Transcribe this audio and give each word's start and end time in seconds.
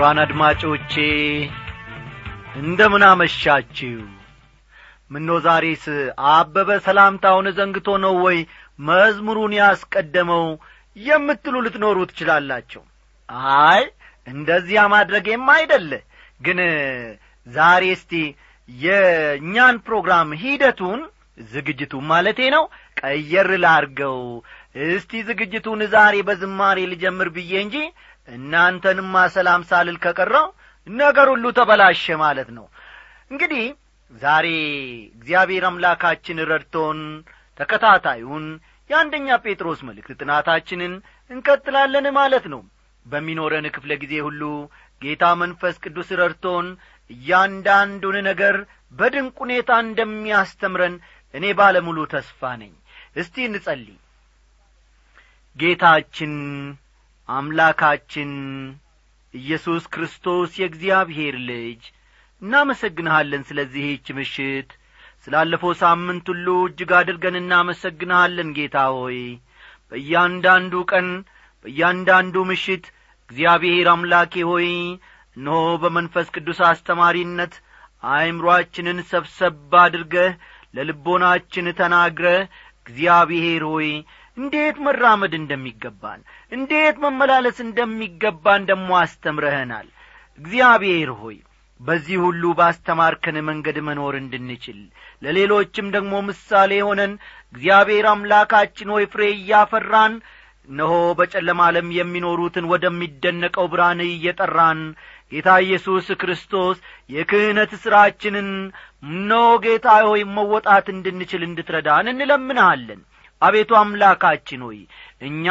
ክቡራን 0.00 0.20
አድማጮቼ 0.22 0.92
እንደምን 2.60 3.02
አመሻችሁ? 3.08 3.96
ምኖ 5.12 5.28
ዛሬስ 5.46 5.84
አበበ 6.30 6.68
ሰላምታውን 6.86 7.46
ዘንግቶ 7.58 7.88
ነው 8.04 8.14
ወይ 8.24 8.38
መዝሙሩን 8.80 9.52
ያስቀደመው 9.58 10.46
የምትሉ 10.96 11.54
ልትኖሩ 11.66 11.98
ትችላላችሁ። 12.10 12.82
አይ 13.66 13.82
እንደዚያ 14.26 14.86
ማድረጌም 14.94 15.46
አይደለ። 15.56 15.92
ግን 16.40 16.60
ዛሬ 17.46 17.92
እስቲ 17.96 18.14
የእኛን 18.68 19.78
ፕሮግራም 19.86 20.32
ሂደቱን 20.42 21.02
ዝግጅቱን 21.48 22.06
ማለቴ 22.10 22.40
ነው 22.54 22.64
ቀየር 23.00 23.50
ላርገው 23.62 24.18
እስቲ 24.88 25.20
ዝግጅቱን 25.28 25.82
ዛሬ 25.92 26.16
በዝማሬ 26.22 26.78
ልጀምር 26.90 27.30
ብዬ 27.36 27.52
እንጂ 27.62 27.76
እናንተንማ 28.28 29.14
ሰላም 29.34 29.62
ሳልል 29.70 29.96
ከቀረው 30.04 30.46
ነገር 30.86 31.26
ሁሉ 31.32 31.44
ተበላሸ 31.58 32.04
ማለት 32.22 32.48
ነው። 32.56 32.66
እንግዲህ 33.30 33.64
ዛሬ 34.12 34.46
እግዚአብሔር 35.16 35.64
አምላካችን 35.68 36.44
ረድቶን 36.50 37.00
ተከታታዩን 37.60 38.44
የአንደኛ 38.90 39.28
ጴጥሮስ 39.44 39.80
መልእክት 39.88 40.18
ጥናታችንን 40.20 40.92
እንቀጥላለን 41.30 42.06
ማለት 42.16 42.46
ነው። 42.52 42.62
በሚኖረን 43.06 43.66
ክፍለ 43.74 43.92
ጊዜ 44.02 44.14
ሁሉ 44.26 44.42
ጌታ 45.02 45.24
መንፈስ 45.42 45.76
ቅዱስ 45.84 46.08
ረድቶን 46.20 46.66
እያንዳንዱን 47.10 48.16
ነገር 48.28 48.56
በድንቅ 48.94 49.34
ሁኔታ 49.44 49.70
እንደሚያስተምረን 49.84 50.94
እኔ 51.34 51.44
ባለሙሉ 51.58 51.98
ተስፋ 52.12 52.50
ነኝ። 52.62 52.72
እስቲ 53.16 53.44
እንጸልይ። 53.48 53.96
ጌታችን 55.56 56.34
አምላካችን 57.30 58.30
ኢየሱስ 59.34 59.84
ክርስቶስ 59.92 60.50
የእግዚአብሔር 60.60 61.34
ልጅ። 61.48 61.82
እናመሰግንሃለን 62.42 63.42
ስለዚህች 63.48 64.06
ምሽት። 64.18 64.70
ስላለፈው 65.24 65.72
ሳምንት 65.80 66.26
ሁሉ 66.32 66.46
እጅግ 66.62 66.90
አድርገን 66.98 67.36
እናመሰግንሃለን 67.40 68.50
ጌታ 68.58 68.76
ሆይ። 68.96 69.18
በእያንዳንዱ 69.92 70.74
ቀን 70.92 71.08
በእያንዳንዱ 71.64 72.44
ምሽት 72.50 72.84
እግዚአብሔር 73.28 73.88
አምላኬ 73.92 74.34
ሆይ 74.50 74.68
እነሆ 75.36 75.58
በመንፈስ 75.82 76.28
ቅዱስ 76.36 76.60
አስተማሪነት 76.70 77.54
አእምሮአችንን 78.10 78.98
ሰብሰብ 79.10 79.74
አድርገህ 79.82 80.30
ለልቦናችን 80.74 81.66
ተናግረህ 81.78 82.40
እግዚአብሔር 82.82 83.62
ሆይ 83.72 83.88
እንዴት 84.36 84.76
መራመድ 84.86 85.32
እንደሚገባን 85.38 86.20
እንዴት 86.52 86.96
መመላለስ 87.04 87.58
እንደሚገባን 87.66 88.66
ደሞ 88.70 88.88
አስተምረኸናል 89.00 89.88
እግዚአብሔር 90.40 91.10
ሆይ 91.20 91.38
በዚህ 91.80 92.18
ሁሉ 92.24 92.42
ባስተማርከን 92.58 93.36
መንገድ 93.48 93.76
መኖር 93.86 94.14
እንድንችል 94.18 94.80
ለሌሎችም 95.22 95.86
ደግሞ 95.94 96.14
ምሳሌ 96.26 96.80
ሆነን 96.88 97.12
እግዚአብሔር 97.54 98.06
አምላካችን 98.12 98.92
ሆይ 98.94 99.04
ፍሬ 99.12 99.22
እያፈራን 99.36 100.14
እነሆ 100.68 100.94
በጨለማ 101.18 101.60
ዓለም 101.68 101.88
የሚኖሩትን 101.96 102.68
ወደሚደነቀው 102.72 103.66
ብርሃን 103.72 104.00
እየጠራን 104.06 104.80
ጌታ 105.32 105.50
ኢየሱስ 105.64 106.06
ክርስቶስ 106.20 106.76
የክህነት 107.10 107.72
ሥራችንን 107.82 108.48
እነሆ 109.10 109.46
ጌታ 109.64 109.88
ሆይ 110.08 110.22
መወጣት 110.36 110.86
እንድንችል 110.94 111.42
እንድትረዳን 111.48 112.10
እንለምንሃለን 112.12 113.00
አቤቱ 113.42 113.70
አምላካችን 113.80 114.62
ሆይ 114.66 114.80
እኛ 115.22 115.46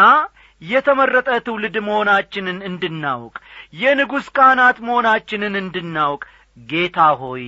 የተመረጠ 0.61 1.29
ትውልድ 1.45 1.75
መሆናችንን 1.85 2.57
እንድናውቅ 2.69 3.35
የንጉሥ 3.81 4.27
ካህናት 4.35 4.77
መሆናችንን 4.87 5.55
እንድናውቅ 5.61 6.23
ጌታ 6.67 6.99
ሆይ 7.21 7.45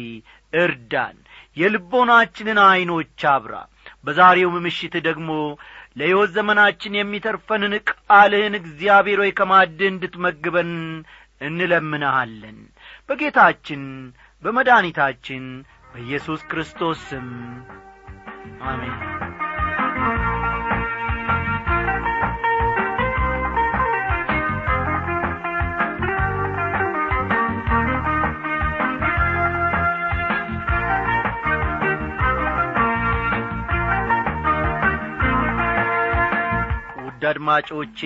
እርዳን። 0.54 1.18
የልቦናችንን 1.58 2.60
ዐይኖች 2.66 3.22
አብራ። 3.32 3.54
በዛሬውም 4.06 4.56
ምሽት 4.66 4.96
ደግሞ 5.08 5.30
ለሕይወት 5.98 6.30
ዘመናችን 6.36 6.98
የሚተርፈንን 6.98 7.74
ቃልህን 7.90 8.56
እግዚአብሔር 8.60 9.20
ሆይ 9.24 9.32
ከማድህ 9.40 9.90
እንድትመግበን 9.90 10.72
እንለምንሃለን። 11.42 12.60
በጌታችን 13.10 13.84
በመድኒታችን 14.44 15.44
በኢየሱስ 15.94 16.42
ክርስቶስ 16.52 17.02
ስም 17.10 17.28
አሜን 18.66 18.96
ውድ 37.22 37.28
አድማጮቼ 37.30 38.00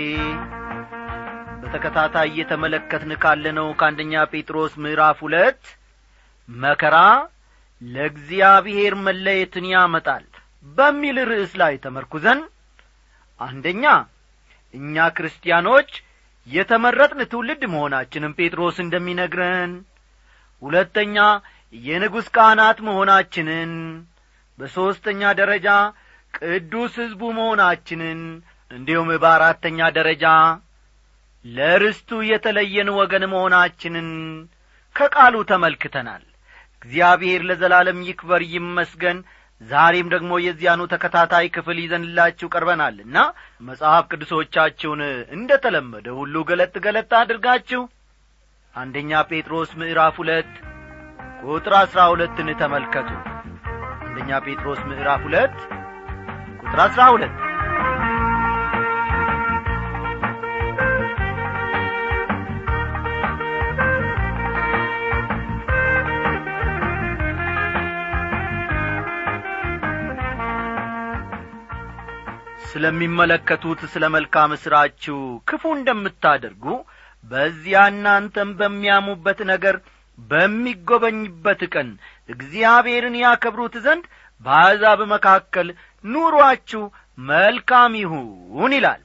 በተከታታይ 1.59 2.27
እየተመለከትን 2.29 3.11
ካለነው 3.21 3.67
ከአንደኛ 3.79 4.13
ጴጥሮስ 4.31 4.73
ምዕራፍ 4.83 5.19
ሁለት 5.25 5.61
መከራ 6.49 6.95
ለእግዚአብሔር 7.81 8.93
መለየትን 9.05 9.65
ያመጣል 9.73 10.25
በሚል 10.77 11.17
ርዕስ 11.29 11.53
ላይ 11.61 11.75
ተመርኩዘን 11.85 12.39
አንደኛ 13.39 13.85
እኛ 14.73 15.05
ክርስቲያኖች 15.17 15.91
የተመረጥን 16.47 17.21
ትውልድ 17.31 17.63
መሆናችንም 17.73 18.35
ጴጥሮስ 18.39 18.79
እንደሚነግረን 18.85 19.73
ሁለተኛ 20.61 21.17
የንጉሥ 21.73 22.27
ካህናት 22.37 22.81
መሆናችንን 22.89 23.71
በሦስተኛ 24.59 25.31
ደረጃ 25.39 25.69
ቅዱስ 26.33 26.93
ሕዝቡ 27.01 27.23
መሆናችንን 27.39 28.19
እንዲሁም 28.75 29.09
በአራተኛ 29.23 29.79
ደረጃ 29.97 30.25
ለርስቱ 31.45 32.19
የተለየን 32.29 32.89
ወገን 32.97 33.23
መሆናችንን 33.33 34.07
ከቃሉ 34.95 35.35
ተመልክተናል። 35.49 36.23
እግዚአብሔር 36.81 37.41
ለዘላለም 37.49 37.99
ይክበር 38.07 38.41
ይመስገን። 38.53 39.17
ዛሬም 39.61 40.07
ደግሞ 40.13 40.31
የዚያኑ 40.45 40.81
ተከታታይ 40.93 41.45
ክፍል 41.55 41.77
ይዘንላችሁ 41.81 42.47
ቀርበናልና 42.53 43.17
መጽሐፍ 43.67 44.03
ቅዱሶቻችሁን 44.11 45.01
እንደ 45.35 45.51
ተለመደ 45.63 46.07
ሁሉ 46.19 46.43
ገለጥ 46.49 46.75
ገለጥ 46.85 47.11
አድርጋችሁ 47.21 47.81
አንደኛ 48.73 49.21
ጴጥሮስ 49.29 49.71
ምዕራፍ 49.81 50.15
ሁለት 50.21 50.51
ቁጥር 51.45 51.75
አሥራ 51.79 52.01
ሁለትን 52.13 52.49
ተመልከቱ። 52.61 53.09
አንደኛ 54.05 54.39
ጴጥሮስ 54.45 54.81
ምዕራፍ 54.89 55.23
ሁለት 55.27 55.57
ቁጥር 56.61 56.81
አሥራ 56.85 57.03
ሁለት 57.15 57.35
ስለሚመለከቱት 72.75 73.81
ስለ 73.91 74.05
መልካም 74.13 74.51
ሥራችሁ 74.61 75.17
ክፉ 75.49 75.63
እንደምታደርጉ 75.75 76.65
በዚያ 77.23 77.81
እናንተም 77.91 78.49
በሚያሙበት 78.59 79.39
ነገር 79.51 79.75
በሚጐበኝበት 80.19 81.61
ቀን 81.73 81.89
እግዚአብሔርን 82.29 83.15
ያከብሩት 83.21 83.75
ዘንድ 83.85 84.03
በአሕዛብ 84.41 84.99
መካከል 85.13 85.67
ኑሮአችሁ 86.05 86.83
መልካም 87.27 87.93
ይሁን 88.01 88.73
ይላል። 88.77 89.01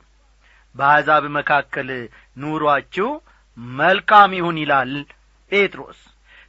በአሕዛብ 0.74 1.24
መካከል 1.38 1.88
ኑሮአችሁ 2.36 3.08
መልካም 3.78 4.34
ይሁን 4.38 4.58
ይላል 4.62 4.92
ጴጥሮስ። 5.52 6.00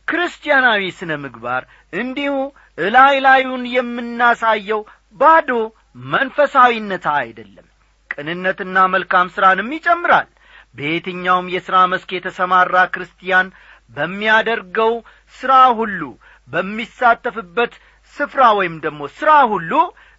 ክርስቲያናዊ 0.07 0.81
ስነ 0.97 1.11
ምግባር 1.23 1.63
እንዲሁ 1.93 2.33
እላይ 2.77 3.15
ላዩን 3.25 3.63
የምናሳየው 3.75 4.81
ባዶ 5.15 5.49
መንፈሳዊነት 5.95 7.05
አይደለም። 7.15 7.67
ቅንነትና 8.09 8.77
መልካም 8.93 9.27
ሥራንም 9.35 9.69
ይጨምራል። 9.75 10.29
በየትኛውም 10.75 11.47
የሥራ 11.53 11.77
መስክ 11.91 12.09
የተሰማራ 12.15 12.75
ክርስቲያን 12.93 13.47
በሚያደርገው 13.95 14.93
ሥራ 15.35 15.53
ሁሉ 15.79 16.01
በሚሳተፍበት 16.47 17.73
ስፍራ 18.15 18.43
ወይም 18.59 18.75
ደግሞ 18.85 19.01
ሥራ 19.17 19.31
ሁሉ 19.51 19.71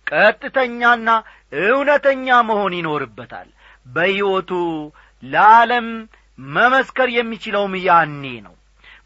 ቀጥተኛና 0.07 1.09
እውነተኛ 1.63 2.27
መሆን 2.49 2.75
ይኖርበታል። 2.79 3.49
በሕይወቱ 3.87 4.51
ለዓለም 5.23 5.89
መመስከር 6.39 7.09
የሚችለውም 7.17 7.75
ያኔ 7.87 8.25
ነው። 8.47 8.55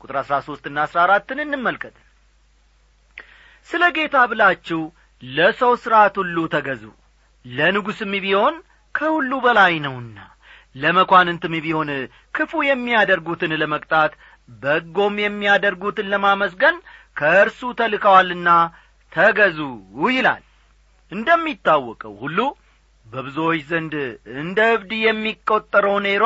ቁጥር 0.01 0.17
አሥራ 0.21 0.37
ሦስትና 0.47 0.77
አሥራ 0.87 0.99
አራትን 1.07 1.39
እንመልከት። 1.45 1.97
ስለ 3.69 3.85
ጌታ 3.97 4.17
ብላችሁ 4.31 4.81
ለሰው 5.23 5.73
ሥርዓት 5.83 6.15
ሁሉ 6.21 6.37
ተገዙ። 6.55 6.83
ለንጉሥም 7.45 8.13
ቢሆን 8.25 8.55
ከሁሉ 8.95 9.33
በላይ 9.45 9.75
ነውና 9.85 10.19
ለመኳንንትም 10.77 11.55
ቢሆን 11.65 11.91
ክፉ 12.35 12.53
የሚያደርጉትን 12.69 13.53
ለመቅጣት 13.61 14.13
በጎም 14.63 15.15
የሚያደርጉትን 15.23 16.11
ለማመስገን 16.13 16.77
ከእርሱ 17.17 17.61
ተልከዋልና 17.79 18.49
ተገዙ 19.13 19.59
ይላል። 20.11 20.43
እንደሚታወቀው 21.13 22.15
ሁሉ 22.23 22.39
በብዙዎች 23.07 23.61
ዘንድ 23.69 23.95
እንደ 24.41 24.61
እብድ 24.75 24.93
የሚቈጠረው 25.03 25.97
ኔሮ 26.07 26.25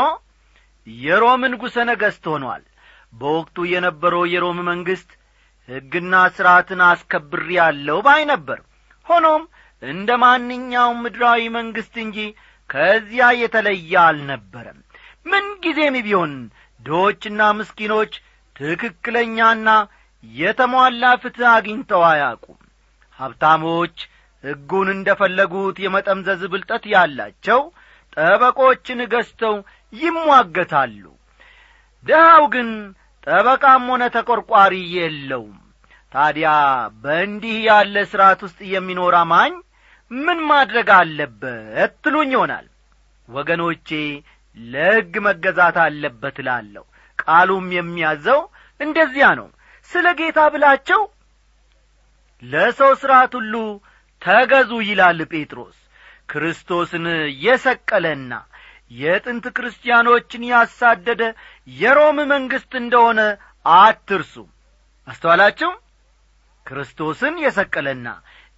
የሮም 0.86 1.42
ንጉሠ 1.52 1.76
ነገሥት 1.90 2.24
ሆኗል። 2.32 2.62
በወቅቱ 3.12 3.56
የነበረው 3.72 4.24
የሮም 4.32 4.58
መንግሥት 4.68 5.10
ሕግና 5.68 6.14
ሥርዓትን 6.36 6.80
አስከብር 6.86 7.44
ያለው 7.58 7.98
ባይ 8.06 8.22
ነበር 8.32 8.58
ሆኖም 9.06 9.42
እንደ 9.82 10.10
ማንኛውም 10.22 10.98
ምድራዊ 11.04 11.42
መንግሥት 11.56 11.94
እንጂ 12.04 12.18
ከዚያ 12.70 13.26
የተለየ 13.40 13.92
አልነበረም። 14.04 14.78
ምንጊዜም 15.26 15.96
ቢሆን 16.06 16.32
ድሆችና 16.80 17.40
ምስኪኖች 17.58 18.12
ትክክለኛና 18.56 19.68
የተሟላ 20.24 21.04
ፍትሕ 21.22 21.46
አግኝተው 21.54 22.02
አያውቁም። 22.08 22.58
ሀብታሞች 23.20 23.96
ሕጉን 24.44 24.88
እንደ 24.94 25.08
ፈለጉት 25.20 25.76
የመጠምዘዝ 25.84 26.42
ብልጠት 26.52 26.84
ያላቸው 26.92 27.60
ጠበቆችን 28.16 29.00
ገዝተው 29.12 29.56
ይሟገታሉ። 29.92 31.02
ድሃው 32.06 32.44
ግን 32.54 32.68
ጠበቃም 33.26 33.84
ሆነ 33.90 34.02
ተቈርቋሪ 34.14 34.74
የለውም 34.96 35.58
ታዲያ 36.12 36.48
በእንዲህ 37.02 37.56
ያለ 37.66 37.96
ሥርዓት 38.10 38.40
ውስጥ 38.46 38.60
የሚኖር 38.72 39.14
አማኝ 39.20 39.52
ምን 40.10 40.38
ማድረግ 40.48 40.88
አለበት 40.96 41.92
ትሉኝ 42.04 42.30
ይሆናል። 42.36 42.66
ወገኖቼ 43.28 43.88
ለሕግ 44.56 45.14
መገዛት 45.26 45.76
አለበት 45.84 46.36
እላለሁ። 46.42 46.84
ቃሉም 47.18 47.66
የሚያዘው 47.76 48.40
እንደዚያ 48.80 49.26
ነው። 49.40 49.48
ስለ 49.90 50.06
ጌታ 50.20 50.40
ብላቸው 50.54 51.00
ለሰው 52.42 52.92
ሥርዓት 53.00 53.32
ሁሉ 53.38 53.54
ተገዙ 54.22 54.70
ይላል 54.88 55.20
ጴጥሮስ። 55.32 55.78
ክርስቶስን 56.28 57.06
የሰቀለና 57.44 58.32
የጥንት 58.92 59.44
ክርስቲያኖችን 59.56 60.42
ያሳደደ 60.50 61.22
የሮም 61.76 62.18
መንግሥት 62.32 62.72
እንደሆነ 62.80 63.20
አትርሱ 63.76 64.34
አስተዋላችሁ 65.08 65.70
ክርስቶስን 66.66 67.34
የሰቀለና 67.44 68.08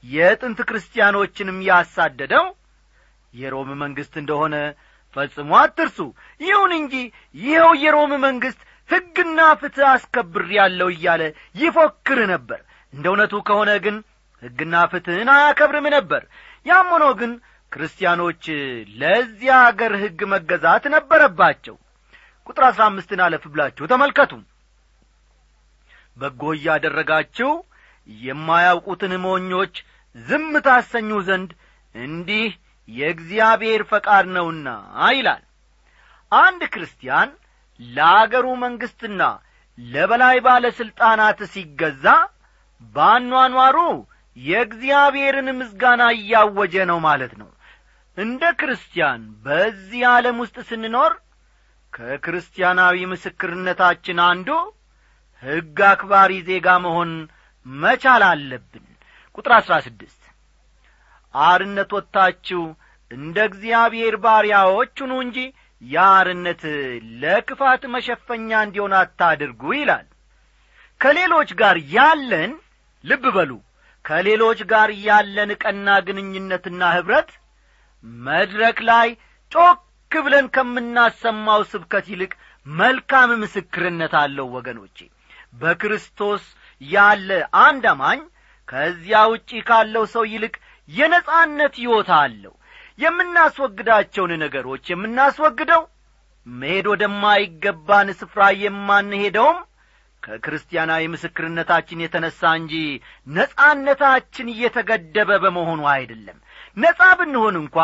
የጥንት 0.04 0.60
ክርስቲያኖችንም 0.68 1.58
ያሳደደው 1.68 2.46
የሮም 3.34 3.70
መንግሥት 3.82 4.14
እንደሆነ 4.22 4.54
ፈጽሞ 5.16 5.50
አትርሱ። 5.60 5.98
ይሁን 6.40 6.72
እንጂ 6.78 6.94
ይኸው 7.42 7.70
የሮም 7.82 8.12
መንግሥት 8.24 8.60
ሕግና 8.88 9.40
ፍትሕ 9.60 9.86
አስከብር 9.90 10.46
ያለው 10.58 10.88
እያለ 10.94 11.22
ይፎክር 11.56 12.20
ነበር። 12.32 12.60
እንደ 12.92 13.04
እውነቱ 13.10 13.34
ከሆነ 13.48 13.70
ግን 13.84 13.96
ሕግና 14.42 14.74
ፍትሕን 14.92 15.28
አያከብርም 15.34 15.86
ነበር። 15.96 16.22
ያም 16.66 16.88
ሆኖ 16.94 17.04
ግን 17.20 17.32
ክርስቲያኖች 17.72 18.44
ለዚያ 19.00 19.52
አገር 19.68 19.92
ሕግ 20.02 20.20
መገዛት 20.32 20.84
ነበረባቸው። 20.94 21.76
ቁጥር 22.46 22.64
አሥራ 22.68 22.82
አምስትን 22.90 23.20
አለፍ 23.26 23.44
ብላችሁ 23.52 23.84
ተመልከቱ። 23.92 24.32
በጎ 26.16 26.42
እያደረጋችሁ 26.56 27.50
የማያውቁትን 28.08 29.12
ሞኞች 29.24 29.74
ዝም 30.16 30.50
ታሰኙ 30.66 31.10
ዘንድ 31.28 31.50
እንዲህ 31.94 32.48
የእግዚአብሔር 32.88 33.82
ፈቃድ 33.90 34.26
ነውና 34.36 34.68
ይላል። 35.12 35.42
አንድ 36.32 36.62
ክርስቲያን 36.72 37.30
ለአገሩ 37.80 38.46
መንግሥትና 38.62 39.22
ለበላይ 39.78 40.38
ባለ 40.46 40.64
ሥልጣናት 40.78 41.40
ሲገዛ 41.52 42.06
ባኗኗሩ 42.94 43.78
የእግዚአብሔርን 44.36 45.48
ምስጋና 45.58 46.02
እያወጀ 46.16 46.74
ነው 46.90 46.98
ማለት 47.06 47.32
ነው። 47.40 47.50
እንደ 48.16 48.42
ክርስቲያን 48.60 49.20
በዚህ 49.44 50.02
ዓለም 50.10 50.38
ውስጥ 50.42 50.56
ስንኖር 50.68 51.12
ከክርስቲያናዊ 51.92 52.98
ምስክርነታችን 53.10 54.18
አንዱ 54.26 54.48
ሕግ 55.42 55.78
አክባሪ 55.88 56.32
ዜጋ 56.48 56.66
መሆን 56.84 57.10
መቻል 57.66 58.22
አለብን። 58.28 58.86
ቁጥር 59.38 59.52
አሥራ 59.58 59.74
ስድስት 59.86 60.18
አርነት 61.34 61.90
ወጥታችሁ 61.96 62.62
እንደ 63.10 63.36
እግዚአብሔር 63.48 64.14
ባሪያዎች 64.24 64.94
ሁኑ 65.02 65.12
እንጂ 65.24 65.38
የአርነት 65.82 66.62
ለክፋት 67.22 67.82
መሸፈኛ 67.94 68.50
እንዲሆን 68.66 68.94
አታድርጉ 68.98 69.62
ይላል። 69.78 70.06
ከሌሎች 71.00 71.50
ጋር 71.60 71.76
ያለን 71.94 72.52
ልብ 73.04 73.24
በሉ። 73.36 73.52
ከሌሎች 74.04 74.60
ጋር 74.72 74.90
ያለን 75.06 75.50
ቀና 75.62 75.88
ግንኙነትና 76.06 76.82
ኅብረት 76.96 77.30
መድረክ 78.24 78.78
ላይ 78.88 79.08
ጮክ 79.52 79.80
ብለን 80.10 80.46
ከምናሰማው 80.54 81.60
ስብከት 81.72 82.06
ይልቅ 82.12 82.32
መልካም 82.66 83.30
ምስክርነት 83.42 84.14
አለው 84.22 84.46
ወገኖቼ። 84.56 84.98
በክርስቶስ 85.54 86.42
ያለ 86.90 87.30
አንድ 87.62 87.84
አማኝ 87.92 88.20
ከዚያ 88.68 89.20
ውጪ 89.32 89.50
ካለው 89.68 90.04
ሰው 90.12 90.24
ይልቅ 90.32 90.54
የነጻነት 90.88 91.74
ሕይወት 91.80 92.10
አለው። 92.18 92.54
የምናስወግዳቸውን 92.98 94.32
ነገሮች 94.42 94.84
የምናስወግደው 94.90 95.82
መሄድ 96.46 96.86
ወደማይገባን 96.92 98.08
ስፍራ 98.20 98.42
የማንሄደውም 98.62 99.58
ከክርስቲያናዊ 100.22 101.02
ምስክርነታችን 101.12 102.02
የተነሣ 102.02 102.50
እንጂ 102.58 102.74
ነጻነታችን 103.36 104.52
እየተገደበ 104.52 105.30
በመሆኑ 105.44 105.80
አይደለም። 105.94 106.38
ነጻ 106.76 107.00
ብንሆን 107.20 107.56
እንኳ 107.62 107.76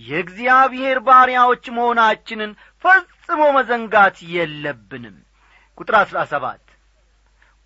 የእግዚአብሔር 0.00 0.98
ባሪያዎች 1.06 1.64
መሆናችንን 1.76 2.52
ፈጽሞ 2.84 3.42
መዘንጋት 3.56 4.16
የለብንም። 4.34 5.16
ቁጥር 5.78 5.96
አሥራ 6.00 6.18
ሰባት 6.32 6.63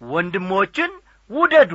ወንድሞችን 0.00 0.90
ውደዱ። 1.30 1.72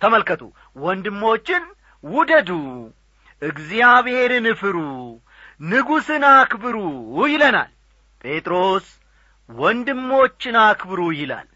ተመልከቱ 0.00 0.42
ወንድሞችን 0.76 1.62
ውደዱ። 2.04 2.50
እግዚአብሔርን 3.42 4.46
ፍሩ 4.60 4.76
ንጉሥን 5.64 6.24
አክብሩ 6.32 6.76
ይለናል። 7.32 7.70
ጴጥሮስ 8.24 8.86
ወንድሞችን 9.48 10.56
አክብሩ 10.62 11.00
ይላል። 11.18 11.48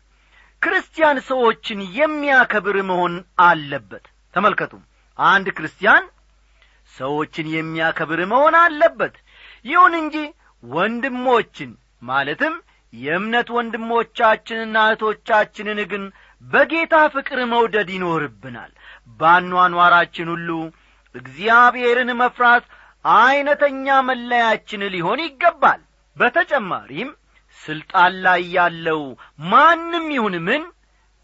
ክርስቲያን 0.62 1.18
ሰዎችን 1.28 1.80
የሚያከብር 1.98 2.76
መሆን 2.90 3.14
አለበት። 3.44 4.04
ተመልከቱ 4.34 4.72
አንድ 5.18 5.46
ክርስቲያን 5.56 6.04
ሰዎችን 6.92 7.46
የሚያከብር 7.54 8.20
መሆን 8.32 8.54
አለበት። 8.60 9.14
ይሁን 9.64 9.94
እንጂ 10.00 10.16
ወንድሞችን 10.62 11.70
ማለትም 12.02 12.54
የእምነት 12.92 13.49
ወንድሞቻችንና 13.57 14.76
እህቶቻችንን 14.87 15.80
ግን 15.90 16.04
በጌታ 16.45 16.95
ፍቅር 17.14 17.40
መውደድ 17.52 17.88
ይኖርብናል። 17.95 18.73
ባኗኗራችን 19.21 20.28
ሁሉ 20.35 20.50
እግዚአብሔርን 21.14 22.11
መፍራት 22.21 22.64
ዐይነተኛ 23.04 23.87
መለያችን 24.09 24.83
ሊሆን 24.95 25.21
ይገባል። 25.26 25.80
በተጨማሪም 26.16 27.11
ስልጣን 27.61 28.12
ላይ 28.25 28.42
ያለው 28.57 29.02
ማንም 29.49 30.07
ይሁን 30.16 30.35
ምን 30.49 30.62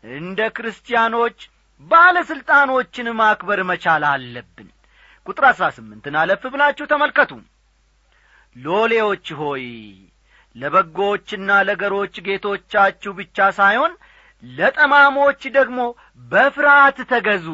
እንደ 0.04 0.40
ክርስቲያኖች 0.56 1.38
ባለሥልጣኖችን 1.86 3.08
ማክበር 3.18 3.60
መቻል 3.70 4.04
አለብን። 4.10 4.68
ቁጥር 5.26 5.44
አሥራ 5.50 5.66
ስምንትን 5.76 6.14
አለፍ 6.20 6.42
ብላችሁ 6.52 6.86
ተመልከቱ። 6.90 7.30
ሎሌዎች 8.56 9.26
ሆይ 9.38 9.64
ለበጎችና 10.56 11.50
ለገሮች 11.68 12.14
ጌቶቻችሁ 12.26 13.12
ብቻ 13.18 13.46
ሳይሆን 13.58 13.92
ለጠማሞች 14.42 15.42
ደግሞ 15.56 15.80
በፍርሃት 16.30 16.98
ተገዙ 17.12 17.46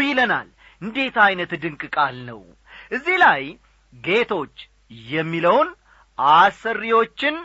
ይለናል። 0.00 0.48
እንዴት 0.82 1.16
ዐይነት 1.24 1.52
ድንቅ 1.62 1.82
ቃል 1.96 2.16
ነው! 2.28 2.40
እዚህ 2.92 3.16
ላይ 3.24 3.42
ጌቶች 3.92 4.54
የሚለውን 5.10 5.68
አሰሪዎችን 6.18 7.36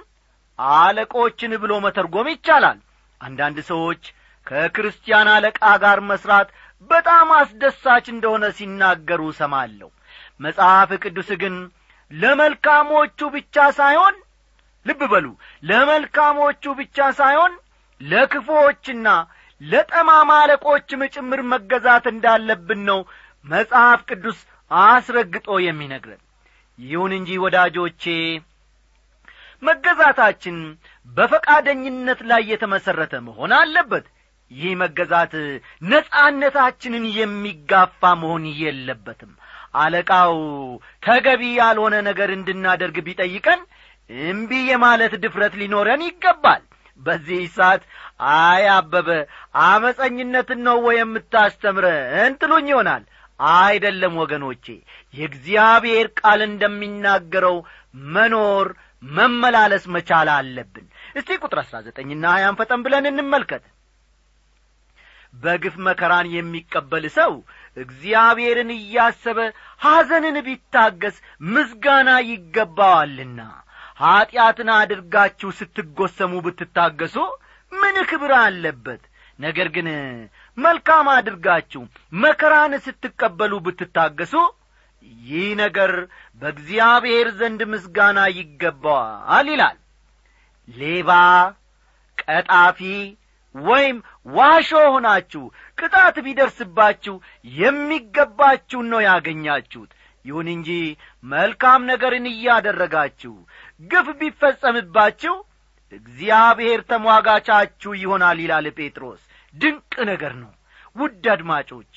አለቆችን 0.60 1.52
ብሎ 1.64 1.74
መተርጎም 1.86 2.28
ይቻላል። 2.34 2.80
አንዳንድ 3.22 3.58
ሰዎች 3.70 4.02
ከክርስቲያን 4.48 5.28
አለቃ 5.34 5.62
ጋር 5.84 6.00
መሥራት 6.10 6.50
በጣም 6.90 7.28
አስደሳች 7.38 8.06
እንደሆነ 8.14 8.46
ሲናገሩ 8.58 9.22
ሰማለሁ 9.40 9.90
መጽሐፍ 10.40 10.90
ቅዱስ 11.04 11.30
ግን 11.42 11.56
ለመልካሞቹ 12.12 13.20
ብቻ 13.36 13.56
ሳይሆን 13.80 14.16
ልብ 14.88 15.02
በሉ። 15.12 15.26
ለመልካሞቹ 15.64 16.64
ብቻ 16.80 16.98
ሳይሆን 17.20 17.54
ለክፉዎችና 18.02 19.08
ለጠማማ 19.62 20.32
አለቆችም 20.42 21.02
ጭምር 21.14 21.40
መገዛት 21.52 22.06
እንዳለብን 22.12 22.82
ነው 22.90 23.00
መጽሐፍ 23.46 24.02
ቅዱስ 24.10 24.40
አስረግጦ 24.72 25.48
የሚነግረን። 25.66 26.22
ይሁን 26.80 27.12
እንጂ 27.18 27.30
ወዳጆቼ 27.44 28.04
መገዛታችን 29.62 30.58
በፈቃደኝነት 31.08 32.20
ላይ 32.30 32.42
የተመሠረተ 32.52 33.14
መሆን 33.28 33.52
አለበት። 33.60 34.06
ይህ 34.52 34.74
መገዛት 34.82 35.34
ነጻነታችንን 35.92 37.06
የሚጋፋ 37.18 38.12
መሆን 38.22 38.44
የለበትም። 38.60 39.32
አለቃው 39.76 40.36
ተገቢ 41.04 41.42
ያልሆነ 41.58 41.96
ነገር 42.08 42.30
እንድናደርግ 42.36 42.98
ቢጠይቀን 43.08 43.60
እምቢ 44.10 44.52
የማለት 44.70 45.14
ድፍረት 45.24 45.54
ሊኖረን 45.62 46.02
ይገባል። 46.08 46.64
በዚህ 47.02 47.42
ሰዓት 47.56 47.84
አይ 48.36 48.64
አበበ 48.76 49.10
አመፀኝነትን 49.66 50.60
ነው 50.68 50.78
ወይ 50.86 50.98
የምታስተምረን? 51.00 52.34
ትሉኝ 52.42 52.68
ይሆናል። 52.72 53.04
አይደለም 53.40 54.14
ወገኖቼ 54.22 54.66
የእግዚአብሔር 55.14 56.08
ቃል 56.20 56.40
እንደሚናገረው 56.48 57.58
መኖር 58.12 58.68
መመላለስ 59.12 59.84
መቻል 59.96 60.30
አለብን። 60.36 60.86
እስቲ 61.16 61.30
ቁጥር 61.42 61.60
አሥራ 61.62 61.78
ዘጠኝና 61.86 62.26
ሀያን 62.36 62.58
ፈጠን 62.60 62.84
ብለን 62.86 63.08
እንመልከት። 63.12 63.66
በግፍ 65.34 65.76
መከራን 65.88 66.28
የሚቀበል 66.34 67.06
ሰው 67.18 67.34
እግዚአብሔርን 67.78 68.70
እያሰበ 68.76 69.40
ሐዘንን 69.82 70.38
ቢታገስ 70.48 71.18
ምስጋና 71.50 72.10
ይገባዋልና 72.30 73.40
ኀጢአትን 74.00 74.70
አድርጋችሁ 74.76 75.50
ስትጐሰሙ 75.60 76.34
ብትታገሱ 76.46 77.16
ምን 77.72 77.96
ክብር 78.10 78.32
አለበት? 78.40 79.02
ነገር 79.40 79.68
ግን 79.76 79.88
መልካም 80.58 81.08
አድርጋችሁ 81.14 81.82
መከራን 82.14 82.74
ስትቀበሉ 82.86 83.54
ብትታገሱ 83.66 84.34
ይህ 85.26 85.50
ነገር 85.62 85.92
በእግዚአብሔር 86.42 87.28
ዘንድ 87.40 87.62
ምስጋና 87.74 88.20
ይገባዋል 88.38 89.48
ይላል። 89.54 89.78
ሌባ 90.70 91.12
ቀጣፊ 92.18 92.80
ወይም 93.56 93.98
ዋሾ 94.30 94.70
ሆናችሁ 94.94 95.44
ቅጣት 95.78 96.16
ቢደርስባችሁ 96.26 97.16
የሚገባችሁን 97.56 98.90
ነው 98.94 99.02
ያገኛችሁት 99.08 99.92
ይሁን 100.28 100.48
እንጂ 100.54 100.70
መልካም 101.32 101.82
ነገርን 101.92 102.26
እያደረጋችሁ 102.32 103.34
ግፍ 103.84 104.08
ቢፈጸምባችሁ 104.20 105.36
እግዚአብሔር 105.92 106.80
ተሟጋቻችሁ 106.90 107.92
ይሆናል 108.02 108.40
ይላል 108.44 108.66
ጴጥሮስ። 108.78 109.22
ድንቅ 109.54 109.94
ነገር 110.10 110.34
ነው። 110.42 110.52
ውድ 110.96 111.26
አድማጮቼ 111.34 111.96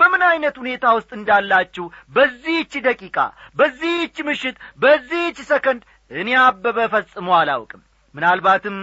በምን 0.00 0.22
ዐይነት 0.26 0.56
ሁኔታ 0.60 0.84
ውስጥ 0.96 1.10
እንዳላችሁ 1.18 1.84
በዚህች 2.14 2.72
ደቂቃ 2.86 3.16
በዚህች 3.58 4.16
ምሽት 4.28 4.56
በዚህች 4.82 5.38
ሰከንድ 5.50 5.82
እኔ 6.10 6.28
አበበ 6.44 6.78
ፈጽሞ 6.92 7.28
አላውቅም። 7.38 7.82
ምናልባትም 8.14 8.78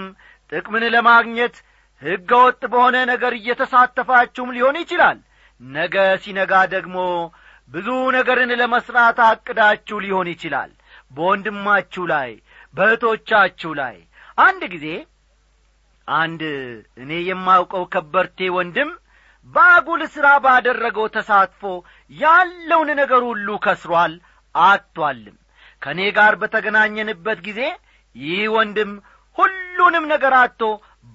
ጥቅምን 0.51 0.83
ለማግኘት 0.95 1.55
ሕገ 2.01 2.31
ወጥ 2.41 2.61
በሆነ 2.71 2.97
ነገር 3.11 3.33
እየተሳተፋችሁም 3.37 4.53
ሊሆን 4.57 4.77
ይችላል። 4.81 5.17
ነገ 5.61 5.95
ሲነጋ 6.23 6.53
ደግሞ 6.75 6.97
ብዙ 7.69 7.88
ነገርን 8.15 8.51
ለመሥራት 8.59 9.17
አቅዳችሁ 9.25 9.97
ሊሆን 10.03 10.27
ይችላል። 10.33 10.71
በወንድማችሁ 11.12 12.03
ላይ 12.13 12.29
በእህቶቻችሁ 12.75 13.71
ላይ። 13.81 13.95
አንድ 14.38 14.62
ጊዜ 14.74 14.88
አንድ 16.07 16.41
እኔ 17.03 17.12
የማውቀው 17.27 17.83
ከበርቴ 17.93 18.50
ወንድም 18.57 18.89
በአጉል 19.47 20.01
ሥራ 20.13 20.27
ባደረገው 20.45 21.05
ተሳትፎ 21.15 21.62
ያለውን 22.12 22.89
ነገር 23.01 23.21
ሁሉ 23.29 23.57
ከስሯል 23.65 24.13
አጥቶአልም 24.55 25.38
ከእኔ 25.81 26.01
ጋር 26.17 26.33
በተገናኘንበት 26.41 27.39
ጊዜ 27.47 27.62
ይህ 28.15 28.43
ወንድም 28.55 28.91
ሁሉንም 29.38 30.05
ነገር 30.13 30.33
አጥቶ 30.39 30.62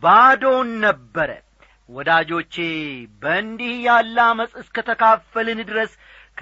ባዶውን 0.02 0.70
ነበረ። 0.84 1.30
ወዳጆቼ 1.88 2.54
በእንዲህ 3.22 3.72
ያለ 3.86 4.16
አመፅ 4.28 4.52
እስከ 4.62 4.76
ተካፈልን 4.88 5.60
ድረስ 5.70 5.92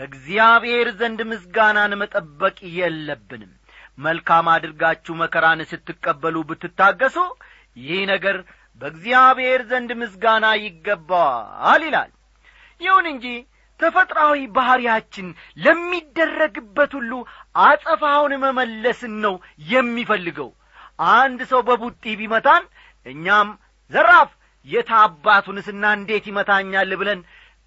ከእግዚአብሔር 0.00 0.88
ዘንድ 0.99 1.21
ምስጋናን 1.30 1.92
መጠበቅ 2.00 2.59
የለብንም። 2.76 3.50
መልካም 3.99 4.47
አድርጋችሁ 4.52 5.14
መከራን 5.21 5.61
ስትቀበሉ 5.71 6.37
ብትታገሱ 6.49 7.16
ይህ 7.80 8.00
ነገር 8.11 8.37
በእግዚአብሔር 8.80 9.62
ዘንድ 9.71 9.90
ምስጋና 10.02 10.47
ይገባዋል 10.62 11.85
ይላል። 11.88 12.11
ይሁን 12.80 13.07
እንጂ 13.12 13.26
ተፈጥራዊ 13.80 14.40
ባሕርያችን 14.57 15.28
ለሚደረግበት 15.64 16.92
ሁሉ 16.99 17.12
አጸፋውን 17.64 18.35
መመለስን 18.45 19.14
ነው 19.25 19.37
የሚፈልገው። 19.69 20.50
አንድ 21.14 21.42
ሰው 21.52 21.62
በቡጢ 21.69 22.04
ቢመታን 22.21 22.64
እኛም 23.07 23.50
ዘራፍ 23.90 24.33
የታባቱንስና 24.66 25.85
እንዴት 25.99 26.25
ይመታኛል 26.30 26.92
ብለን 27.00 27.21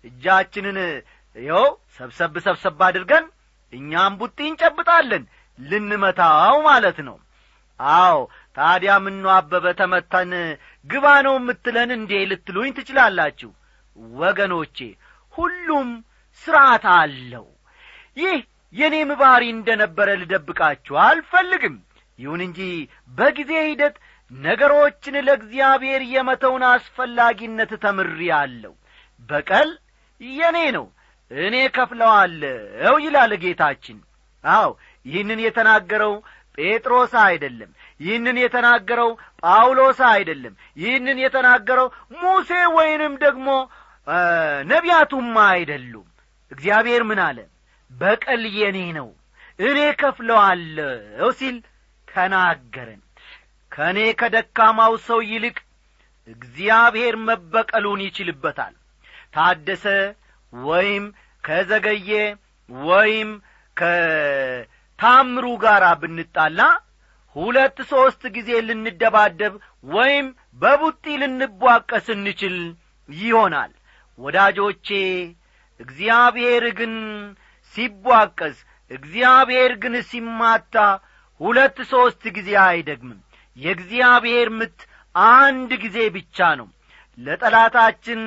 እጃችንን 0.05 0.77
ይኸው 1.35 1.67
ሰብሰብ 1.97 2.35
ሰብሰብ 2.45 2.79
አድርገን 2.87 3.25
እኛም 3.73 4.13
ቡጢ 4.19 4.39
እንጨብጣለን 4.49 5.23
ልንመታው 5.59 6.55
ማለት 6.67 6.97
ነው። 7.07 7.17
አዎ 7.79 8.17
ታዲያ 8.57 8.93
ምኖ 9.05 9.25
አበበ 9.35 9.65
ተመታን 9.79 10.31
ግባ 10.87 11.05
ነው 11.25 11.35
የምትለን 11.39 11.91
እንዴ 11.97 12.11
ልትሉኝ 12.31 12.71
ትችላላችሁ? 12.77 13.49
ወገኖቼ 14.15 14.77
ሁሉም 15.33 15.89
ሥርዓት 16.43 16.85
አለው። 16.95 17.47
ይህ 18.17 18.37
የእኔም 18.75 19.11
ባሕሪ 19.19 19.43
እንደ 19.55 19.69
ነበረ 19.81 20.09
ልደብቃችሁ 20.21 20.95
አልፈልግም። 21.05 21.75
ይሁን 22.19 22.41
እንጂ 22.47 22.59
በጊዜ 23.11 23.51
ሂደት 23.67 23.95
ነገሮችን 24.31 25.15
ለእግዚአብሔር 25.27 26.01
የመተውን 26.13 26.63
አስፈላጊነት 26.69 27.71
ተምሪ 27.83 28.19
አለሁ 28.39 28.73
በቀል 29.29 29.69
የእኔ 30.21 30.59
ነው 30.77 30.85
እኔ 31.39 31.55
ከፍለዋለሁ 31.75 32.93
ይላል 33.05 33.31
ጌታችን። 33.43 33.97
አዎ 34.43 34.69
ይህንን 35.05 35.39
የተናገረው 35.45 36.13
ጴጥሮስ 36.57 37.13
አይደለም። 37.23 37.71
ይህንን 37.99 38.37
የተናገረው 38.41 39.09
ጳውሎስ 39.43 39.99
አይደለም። 40.09 40.53
ይህንን 40.77 41.17
የተናገረው 41.23 41.87
ሙሴ 42.21 42.49
ወይንም 42.77 43.13
ደግሞ 43.23 43.47
ነቢያቱማ 44.65 45.35
አይደሉም። 45.53 46.07
እግዚአብሔር 46.51 47.03
ምን 47.09 47.19
አለ? 47.25 47.37
በቀል 47.91 48.43
የኔ 48.57 48.79
ነው 48.97 49.09
እኔ 49.59 49.79
ከፍለዋለሁ 50.01 51.27
ሲል 51.39 51.57
ተናገረን። 52.07 53.01
ከእኔ 53.71 53.99
ከደካማው 54.19 54.93
ሰው 55.07 55.19
ይልቅ 55.29 55.57
እግዚአብሔር 56.27 57.15
መበቀሉን 57.27 58.01
ይችልበታል። 58.05 58.73
ታደሰ 59.33 59.85
ወይም 60.53 61.05
ከዘገየ 61.43 62.09
ወይም 62.69 63.29
ከታምሩ 63.77 65.45
ጋር 65.63 65.83
ብንጣላ 66.01 66.59
ሁለት 67.35 67.77
ሦስት 67.91 68.23
ጊዜ 68.35 68.49
ልንደባደብ 68.67 69.53
ወይም 69.89 70.25
በቡጢ 70.61 71.05
ልንቧቀስ 71.21 72.07
እንችል 72.15 72.57
ይሆናል። 73.09 73.71
ወዳጆቼ 74.19 74.87
እግዚአብሔር 75.79 76.65
ግን 76.79 76.93
ሲቧቀስ 77.75 78.57
እግዚአብሔር 78.91 79.71
ግን 79.83 79.95
ሲማታ 80.09 80.75
ሁለት 81.41 81.77
ሦስት 81.91 82.23
ጊዜ 82.35 82.49
አይደግምም። 82.67 83.19
የእግዚአብሔር 83.57 84.49
ምት 84.59 84.79
አንድ 85.15 85.71
ጊዜ 85.83 85.97
ብቻ 86.15 86.37
ነው። 86.59 86.67
ለጠላታችን 87.17 88.21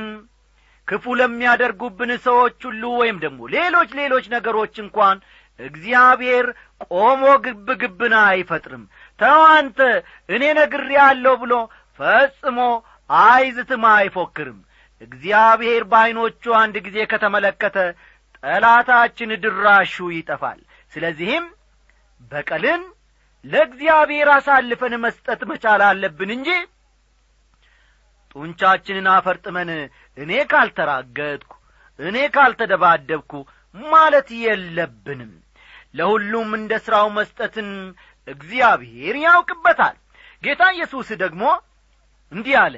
ክፉ 0.89 1.15
ለሚያደርጉብን 1.21 2.11
ሰዎች 2.27 2.59
ሁሉ 2.69 2.83
ወይም 3.01 3.17
ደግሞ 3.23 3.41
ሌሎች 3.55 3.91
ሌሎች 4.01 4.27
ነገሮች 4.35 4.75
እንኳን 4.85 5.17
እግዚአብሔር 5.61 6.47
ቆሞ 6.93 7.23
ግብ 7.45 7.69
ግብን 7.83 8.15
አይፈጥርም። 8.23 8.85
ተዋንተ 9.19 9.79
እኔ 10.29 10.43
ነግሬ 10.59 10.91
አለሁ 11.07 11.35
ብሎ 11.43 11.55
ፈጽሞ 12.01 12.59
አይዝትም 13.11 13.85
አይፎክርም። 13.93 14.59
እግዚአብሔር 15.03 15.83
በዐይኖቹ 15.91 16.43
አንድ 16.61 16.77
ጊዜ 16.87 16.99
ከተመለከተ 17.11 17.79
ጠላታችን 18.39 19.31
ድራሹ 19.45 19.97
ይጠፋል። 20.15 20.61
ስለዚህም 20.93 21.45
በቀልን 22.33 22.83
ለእግዚአብሔር 23.45 24.29
አሳልፈን 24.35 24.95
መስጠት 25.03 25.41
መቻል 25.51 25.83
አለብን 25.89 26.31
እንጂ 26.37 26.49
ጡንቻችንን 28.33 29.07
አፈርጥመን 29.13 29.71
እኔ 30.17 30.33
ካልተራገጥኩ 30.51 31.53
እኔ 31.99 32.17
ካልተደባደብኩ 32.35 33.33
ማለት 33.75 34.29
የለብንም። 34.43 35.33
ለሁሉም 35.95 36.51
እንደ 36.59 36.73
ሥራው 36.85 37.07
መስጠትን 37.17 37.69
እግዚአብሔር 38.29 39.17
ያውቅበታል። 39.25 39.97
ጌታ 40.43 40.63
ኢየሱስ 40.75 41.09
ደግሞ 41.23 41.43
እንዲህ 42.33 42.57
አለ 42.65 42.75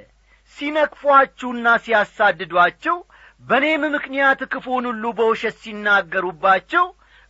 ሲነክፏችሁና 0.57 1.69
ሲያሳድዷችሁ 1.85 2.97
በእኔም 3.43 3.83
ምክንያት 3.97 4.41
ክፉን 4.53 4.85
ሁሉ 4.91 5.05
በውሸት 5.19 5.57
ሲናገሩባችሁ 5.63 6.85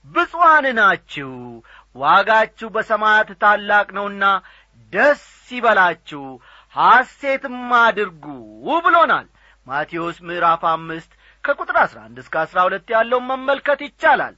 ብፁዓን 0.07 0.66
ናችሁ። 0.79 1.33
ዋጋችሁ 1.97 2.68
በሰማያት 2.75 3.31
ታላቅ 3.42 3.88
ነውና 3.97 4.25
ደስ 4.92 5.25
ይበላችሁ 5.51 6.23
ሐሴትም 6.75 7.59
አድርጉ 7.81 8.25
ብሎናል 8.85 9.27
ማቴዎስ 9.68 10.18
ምዕራፍ 10.26 10.62
አምስት 10.70 11.11
ከቁጥር 11.44 11.76
አሥራ 11.83 11.98
አንድ 12.07 12.18
እስከ 12.22 12.35
አሥራ 12.42 12.59
ሁለት 12.66 12.88
ያለውን 12.94 13.26
መመልከት 13.31 13.81
ይቻላል። 13.87 14.35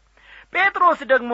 ጴጥሮስ 0.54 1.00
ደግሞ 1.12 1.32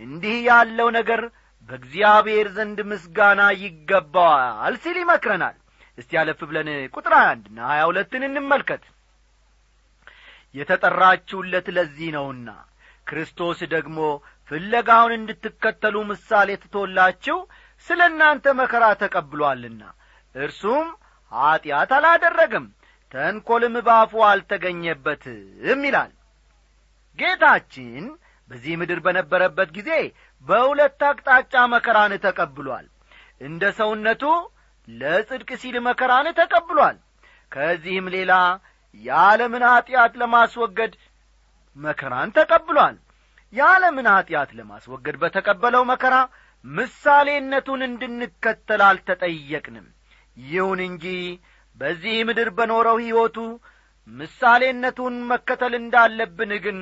እንዲህ 0.00 0.36
ያለው 0.48 0.88
ነገር 0.96 1.20
በእግዚአብሔር 1.68 2.48
ዘንድ 2.56 2.78
ምስጋና 2.90 3.42
ይገባዋል 3.62 4.74
ሲል 4.82 4.96
ይመክረናል። 5.02 5.56
እስቲ 5.98 6.10
ያለፍ 6.18 6.40
ብለን 6.48 6.68
ቁጥር 6.94 7.14
አንድና 7.22 7.58
ሀያ 7.70 7.82
ሁለትን 7.90 8.24
እንመልከት። 8.28 8.82
የተጠራችሁለት 10.54 11.66
ለዚህ 11.76 12.08
ነውና 12.16 12.48
ክርስቶስ 13.06 13.58
ደግሞ 13.74 13.98
ፍለጋውን 14.50 15.12
እንድትከተሉ 15.16 15.96
ምሳሌ 16.10 16.50
ትቶላችሁ 16.62 17.38
ስለ 17.88 18.00
እናንተ 18.10 18.54
መከራ 18.60 18.84
ተቀብሎአልና 19.02 19.82
እርሱም 20.34 20.86
ኀጢአት 21.32 21.90
አላደረግም 21.96 22.66
ተንኰልም 23.16 23.74
ባፉ 23.86 24.12
አልተገኘበትም 24.28 25.82
ይላል። 25.86 26.10
ጌታችን 27.18 28.04
በዚህ 28.50 28.74
ምድር 28.80 28.98
በነበረበት 29.06 29.68
ጊዜ 29.76 29.90
በሁለት 30.44 31.00
አቅጣጫ 31.08 31.54
መከራን 31.74 32.12
ተቀብሏል። 32.24 32.86
እንደ 33.40 33.62
ሰውነቱ 33.78 34.22
ለጽድቅ 34.88 35.48
ሲል 35.62 35.76
መከራን 35.86 36.28
ተቀብሏል። 36.40 36.98
ከዚህም 37.52 38.06
ሌላ 38.16 38.32
የዓለምን 39.00 39.64
ኀጢአት 39.70 40.12
ለማስወገድ 40.20 40.92
መከራን 41.76 42.30
ተቀብሏል። 42.38 42.96
የዓለምን 43.52 44.08
ኀጢአት 44.14 44.52
ለማስወገድ 44.58 45.16
በተቀበለው 45.22 45.84
መከራ 45.92 46.14
ምሳሌነቱን 46.64 47.82
እንድንከተል 47.88 48.82
አልተጠየቅንም። 48.86 49.86
ይሁን 50.46 50.80
እንጂ 50.86 51.04
በዚህ 51.76 52.14
ምድር 52.28 52.48
በኖረው 52.58 52.96
ሕይወቱ 53.02 53.36
ምሳሌነቱን 54.08 55.14
መከተል 55.30 55.74
እንዳለብን 55.78 56.52
ግን 56.64 56.78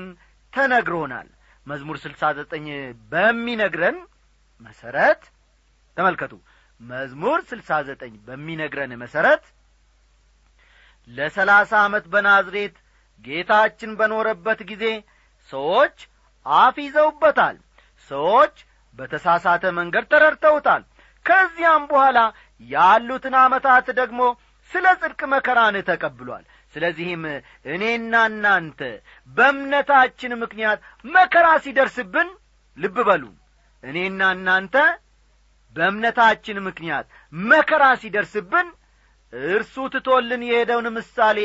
ተነግሮናል። 0.52 1.28
መዝሙር 1.66 1.96
ስልሳ 2.02 2.22
ዘጠኝ 2.38 2.66
በሚነግረን 3.12 3.98
መሠረት 4.60 5.22
ተመልከቱ። 5.96 6.32
መዝሙር 6.80 7.40
ስልሳ 7.50 7.70
ዘጠኝ 7.88 8.14
በሚነግረን 8.26 8.92
መሠረት 9.02 9.44
ለሰላሳ 11.08 11.72
ዓመት 11.86 12.04
በናዝሬት 12.12 12.76
ጌታችን 13.24 13.90
በኖረበት 13.98 14.60
ጊዜ 14.70 14.84
ሰዎች 15.50 15.96
አፍ 16.46 16.76
ይዘውበታል። 16.84 17.56
ሰዎች 18.10 18.54
በተሳሳተ 18.98 19.64
መንገድ 19.78 20.04
ተረድተውታል። 20.12 20.82
ከዚያም 21.26 21.84
በኋላ 21.90 22.18
ያሉትን 22.70 23.34
ዓመታት 23.42 23.86
ደግሞ 24.00 24.20
ስለ 24.74 24.86
ጽድቅ 25.00 25.20
መከራን 25.32 25.76
ተቀብሏል። 25.88 26.44
ስለዚህም 26.74 27.24
እኔና 27.74 28.14
እናንተ 28.30 28.80
በእምነታችን 29.30 30.32
ምክንያት 30.42 30.78
መከራ 31.14 31.48
ሲደርስብን 31.64 32.28
ልብ 32.76 32.96
በሉ። 33.08 33.24
እኔና 33.84 34.30
እናንተ 34.36 34.76
በእምነታችን 35.76 36.58
ምክንያት 36.66 37.06
መከራ 37.32 37.84
ሲደርስብን 38.02 38.68
እርሱ 39.50 39.74
ትቶልን 39.94 40.42
የሄደውን 40.48 40.86
ምሳሌ 40.96 41.38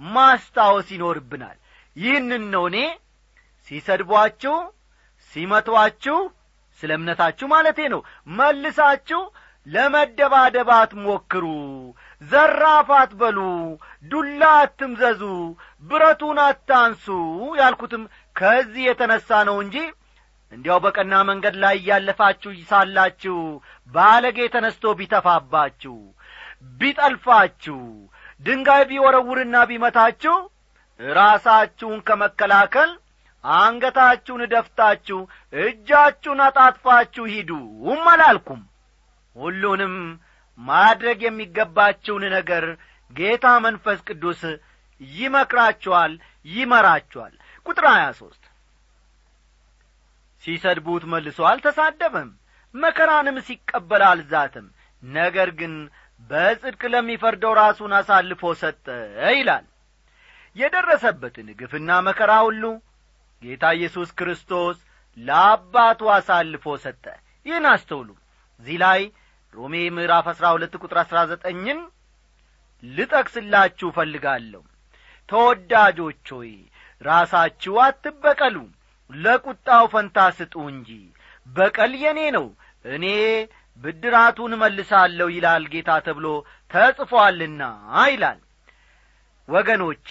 ማስታወስ 0.00 0.88
ይኖርብናል። 0.94 1.58
ይህንን 1.96 2.44
ነው 2.54 2.64
እኔ 2.70 2.78
ሲሰድቧችሁ 3.68 4.56
ሲመቷችሁ 5.32 6.18
ስለ 6.80 6.90
እምነታችሁ 6.98 7.46
ማለቴ 7.52 7.78
ነው። 7.94 8.00
መልሳችሁ 8.38 9.20
ለመደባደብ 9.66 10.68
አትሞክሩ 10.74 11.44
ዘራፍ 12.22 12.88
አትበሉ 12.98 13.38
ዱላ 14.10 14.42
አትምዘዙ 14.60 15.22
ብረቱን 15.84 16.38
አታንሱ 16.44 17.06
ያልኩትም 17.60 18.04
ከዚህ 18.36 18.84
የተነሣ 18.88 19.28
ነው 19.48 19.56
እንጂ 19.64 19.76
እንዲያው 20.52 20.78
በቀና 20.84 21.14
መንገድ 21.30 21.54
ላይ 21.62 21.76
እያለፋችሁ 21.80 22.52
ሳላችሁ 22.70 23.38
ባለጌ 23.88 24.38
ተነስቶ 24.54 24.94
ቢተፋባችሁ 25.00 25.96
ቢጠልፋችሁ 26.80 27.80
ድንጋይ 28.42 28.82
ቢወረውርና 28.90 29.56
ቢመታችሁ 29.70 30.36
ራሳችሁን 31.00 31.98
ከመከላከል 32.08 32.90
አንገታችሁን 33.44 34.42
ደፍታችሁ 34.52 35.18
እጃችሁን 35.62 36.40
አጣጥፋችሁ 36.46 37.24
ሂዱም 37.32 38.06
አላልኩም። 38.12 38.62
ሁሉንም 39.36 39.94
ማድረግ 40.58 41.18
የሚገባችውን 41.24 42.24
ነገር 42.36 42.64
ጌታ 43.10 43.46
መንፈስ 43.66 43.98
ቅዱስ 44.08 44.40
ይመክራችኋል 45.00 46.12
ይመራችኋል 46.46 47.34
ቁጥር 47.66 47.86
ሀያ 47.92 48.06
ሦስት 48.20 48.42
ሲሰድቡት 50.42 51.04
መልሶ 51.12 51.38
አልተሳደበም 51.50 52.28
መከራንም 52.74 53.36
ሲቀበል 53.46 54.02
አልዛትም። 54.08 54.66
ነገር 55.02 55.48
ግን 55.60 55.72
በጽድቅ 56.30 56.82
ለሚፈርደው 56.92 57.52
ራሱን 57.60 57.92
አሳልፎ 57.98 58.42
ሰጠ 58.60 58.86
ይላል። 59.36 59.64
የደረሰበትን 60.56 61.48
ግፍና 61.60 61.90
መከራ 62.06 62.32
ሁሉ 62.46 62.62
ጌታ 63.42 63.64
ኢየሱስ 63.78 64.10
ክርስቶስ 64.18 64.76
ለአባቱ 65.16 66.08
አሳልፎ 66.14 66.64
ሰጠ። 66.84 67.04
ይህን 67.46 67.66
አስተውሉ። 67.72 68.08
እዚህ 68.60 68.76
ላይ 68.84 69.00
ሮሜ 69.56 69.74
ምዕራፍ 69.96 70.26
አሥራ 70.32 70.46
ሁለት 70.54 70.74
ቁጥር 70.82 70.98
አሥራ 71.02 71.18
ዘጠኝን 71.30 71.78
ልጠቅስላችሁ 72.82 73.88
እፈልጋለሁ 73.90 74.62
ተወዳጆች 75.28 76.26
ሆይ 76.36 76.52
ራሳችሁ 77.00 77.74
አትበቀሉ 77.84 78.56
ለቁጣው 79.10 79.84
ፈንታ 79.92 80.18
ስጡ 80.38 80.54
እንጂ። 80.72 80.90
በቀል 81.46 81.92
የኔ 82.02 82.20
ነው 82.36 82.46
እኔ 82.84 83.04
ብድራቱን 83.80 84.52
እመልሳለሁ 84.56 85.28
ይላል 85.34 85.64
ጌታ 85.72 85.90
ተብሎ 86.06 86.26
ተጽፎአልና 86.70 87.62
ይላል። 88.12 88.40
ወገኖቼ 89.48 90.08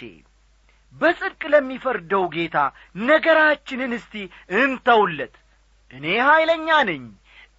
በጽድቅ 0.96 1.42
ለሚፈርደው 1.54 2.26
ጌታ 2.36 2.58
ነገራችንን 3.06 3.94
እስቲ 3.98 4.14
እንተውለት። 4.60 5.36
እኔ 5.94 6.06
ኀይለኛ 6.28 6.70
ነኝ 6.90 7.04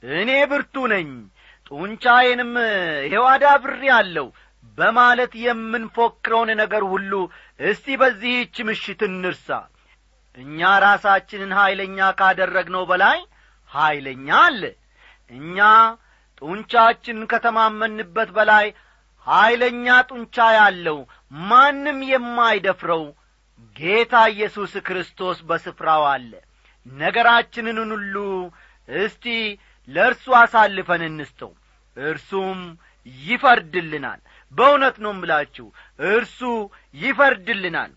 እኔ 0.02 0.30
ብርቱ 0.50 0.76
ነኝ 0.94 1.08
ጡንቻዬንም 1.70 2.52
ሔዋዳ 3.12 3.44
ብሬ 3.64 3.82
አለው 3.96 4.26
በማለት 4.78 5.32
የምንፎክረውን 5.44 6.50
ነገር 6.60 6.82
ሁሉ 6.92 7.12
እስቲ 7.60 7.96
በዚህች 8.00 8.56
ምሽት 8.68 9.00
እንርሳ። 9.08 9.48
እኛ 10.38 10.60
ራሳችንን 10.84 11.52
ኀይለኛ 11.58 11.98
ካደረግነው 12.18 12.84
በላይ 12.90 13.18
ኀይለኛ 13.70 14.28
አለ። 14.42 14.62
እኛ 15.30 15.58
ጡንቻችን 16.42 17.18
ከተማመንበት 17.30 18.30
በላይ 18.36 18.66
ኀይለኛ 19.26 19.86
ጡንቻ 20.10 20.36
ያለው 20.58 20.98
ማንም 21.46 21.98
የማይደፍረው 22.10 23.04
ጌታ 23.76 24.14
ኢየሱስ 24.34 24.74
ክርስቶስ 24.86 25.38
በስፍራው 25.48 26.04
አለ። 26.12 26.30
ነገራችንን 26.86 27.78
ሁሉ 27.86 28.16
እስቲ 28.98 29.24
ለእርሱ 29.88 30.26
አሳልፈን 30.38 31.02
እንስተው 31.08 31.52
እርሱም 31.96 32.60
ይፈርድልናል። 33.24 34.20
በእውነት 34.52 34.96
ነው 35.04 35.12
ምላችሁ 35.16 35.66
እርሱ 36.08 36.40
ይፈርድልናል። 36.94 37.92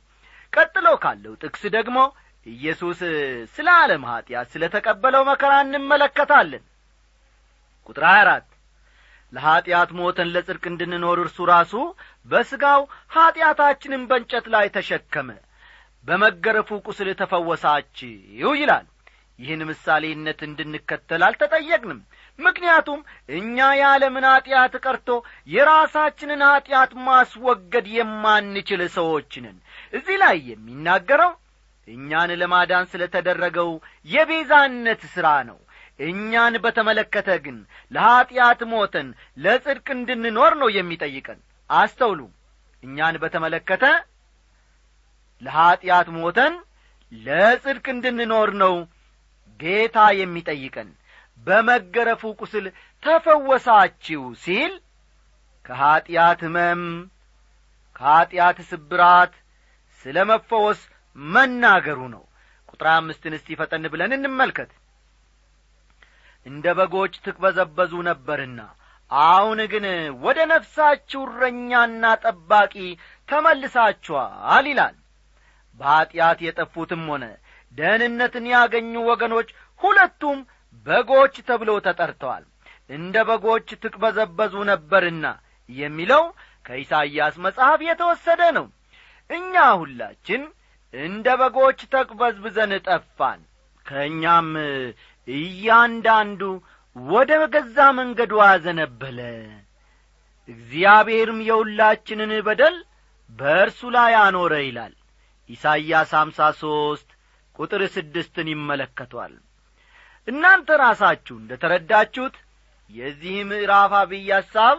ቀጥሎ 0.54 0.88
ካለው 1.04 1.34
ጥቅስ 1.44 1.64
ደግሞ 1.76 1.98
ኢየሱስ 2.46 3.00
ስለ 3.56 3.68
ዓለም 3.82 4.04
ኀጢአት 4.10 4.48
ስለ 4.54 4.64
ተቀበለው 4.76 5.24
መከራ 5.30 5.54
እንመለከታለን። 5.66 6.64
ቁጥር 7.90 8.06
አራት 8.14 8.48
ለኀጢአት 9.34 9.90
ሞተን 9.98 10.32
ለጽድቅ 10.34 10.64
እንድንኖር 10.72 11.18
እርሱ 11.24 11.38
ራሱ 11.52 11.74
በሥጋው 12.28 12.82
ኀጢአታችንን 13.16 14.04
በእንጨት 14.10 14.46
ላይ 14.54 14.68
ተሸከመ 14.78 15.30
በመገረፉ 16.06 16.80
ቁስል 16.88 17.10
ተፈወሳችሁ 17.20 18.52
ይላል 18.60 18.86
ይህን 19.40 19.62
ምሳሌነት 19.70 20.40
እንድንከተል 20.48 21.22
አልተጠየቅንም። 21.28 22.00
ምክንያቱም 22.40 23.00
እኛ 23.38 23.68
የዓለምን 23.80 24.26
ኀጢአት 24.30 24.74
ቀርቶ 24.84 25.10
የራሳችንን 25.50 26.42
ኀጢአት 26.48 26.92
ማስወገድ 27.08 27.88
የማንችል 27.96 28.82
ሰዎችንን 28.98 29.56
እዚህ 29.94 30.18
ላይ 30.24 30.38
የሚናገረው 30.50 31.32
እኛን 31.88 32.32
ለማዳን 32.42 32.86
ስለ 32.92 33.04
ተደረገው 33.14 33.70
የቤዛነት 34.10 35.02
ሥራ 35.14 35.28
ነው። 35.50 35.58
እኛን 36.00 36.54
በተመለከተ 36.64 37.30
ግን 37.46 37.58
ለኀጢአት 37.92 38.62
ሞተን 38.72 39.08
ለጽድቅ 39.38 39.88
እንድንኖር 39.96 40.54
ነው 40.62 40.70
የሚጠይቀን። 40.76 41.40
አስተውሉ። 41.70 42.20
እኛን 42.84 43.16
በተመለከተ 43.24 43.86
ለኀጢአት 45.42 46.08
ሞተን 46.16 46.54
ለጽድቅ 47.12 47.86
እንድንኖር 47.94 48.50
ነው 48.62 48.74
ጌታ 49.60 49.98
የሚጠይቀን 50.20 50.90
በመገረፉ 51.48 52.24
ቁስል 52.40 52.66
ተፈወሳችሁ 53.04 54.24
ሲል 54.44 54.74
ከኀጢአት 55.66 56.42
ሕመም 56.46 56.82
ከኀጢአት 57.96 58.58
ስብራት 58.70 59.34
ስለ 60.02 60.18
መፈወስ 60.30 60.82
መናገሩ 61.16 62.00
ነው። 62.14 62.24
ቁጥር 62.72 62.88
አምስትን 62.94 63.34
እስቲ 63.38 63.58
ፈጠን 63.60 63.86
ብለን 63.94 64.12
እንመልከት። 64.18 64.72
እንደ 66.46 66.66
በጎች 66.78 67.14
ትቅበዘበዙ 67.26 67.94
ነበርና 68.08 68.60
አሁን 69.12 69.60
ግን 69.72 69.86
ወደ 70.24 70.40
ነፍሳችሁ 70.52 71.22
እረኛና 71.28 72.04
ጠባቂ 72.24 72.74
ተመልሳችኋል 73.30 74.66
ይላል። 74.72 74.96
በኀጢአት 75.80 76.40
የጠፉትም 76.46 77.04
ሆነ 77.12 77.26
ደህንነትን 77.76 78.46
ያገኙ 78.54 78.94
ወገኖች 79.10 79.50
ሁለቱም 79.82 80.40
በጎች 80.88 81.36
ተብለው 81.50 81.78
ተጠርተዋል። 81.86 82.46
እንደ 82.90 83.16
በጎች 83.30 83.68
ትቅበዘበዙ 83.84 84.54
ነበርና 84.70 85.26
የሚለው 85.70 86.24
ከኢሳይያስ 86.66 87.36
መጽሐፍ 87.46 87.80
የተወሰደ 87.88 88.42
ነው። 88.58 88.66
እኛ 89.30 89.54
ሁላችን 89.82 90.42
እንደ 90.94 91.28
በጎች 91.42 91.80
ተቅበዝብዘን 91.94 92.72
ጠፋን። 92.88 93.42
ከእኛም 93.86 94.50
እያንዳንዱ 95.28 96.42
ወደ 96.96 97.32
ገዛ 97.54 97.78
መንገዱ 97.98 98.34
አዘነበለ። 98.48 99.20
እግዚአብሔርም 100.50 101.40
የሁላችንን 101.48 102.32
በደል 102.48 102.78
በእርሱ 103.30 103.82
ላይ 103.96 104.14
አኖረ 104.24 104.54
ይላል። 104.66 104.94
ኢሳይያስ 105.50 106.12
አምሳ 106.20 106.50
ሦስት 106.62 107.10
ቁጥር 107.60 107.82
ስድስትን 107.94 108.48
ይመለከቷል። 108.54 109.34
እናንተ 110.28 110.70
ራሳችሁ 110.82 111.36
እንደ 111.40 111.52
ተረዳችሁት 111.62 112.36
የዚህ 112.92 113.36
ምዕራፍ 113.50 113.92
አብይ 114.00 114.30
ሐሳብ 114.36 114.78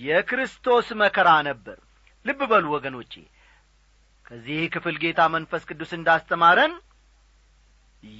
የክርስቶስ 0.00 0.86
መከራ 1.00 1.30
ነበር። 1.48 1.78
ልብ 2.26 2.40
በሉ 2.50 2.66
ወገኖቼ 2.74 3.12
ከዚህ 4.26 4.60
ክፍል 4.74 4.96
ጌታ 5.02 5.20
መንፈስ 5.34 5.62
ቅዱስ 5.70 5.90
እንዳስተማረን 5.96 6.72